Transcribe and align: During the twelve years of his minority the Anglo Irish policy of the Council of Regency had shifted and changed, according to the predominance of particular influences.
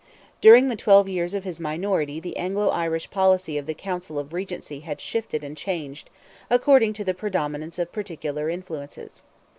During 0.41 0.67
the 0.67 0.75
twelve 0.75 1.07
years 1.07 1.35
of 1.35 1.43
his 1.43 1.59
minority 1.59 2.19
the 2.19 2.35
Anglo 2.35 2.69
Irish 2.69 3.11
policy 3.11 3.55
of 3.59 3.67
the 3.67 3.75
Council 3.75 4.17
of 4.17 4.33
Regency 4.33 4.79
had 4.79 4.99
shifted 4.99 5.43
and 5.43 5.55
changed, 5.55 6.09
according 6.49 6.93
to 6.93 7.03
the 7.03 7.13
predominance 7.13 7.77
of 7.77 7.91
particular 7.91 8.49
influences. 8.49 9.21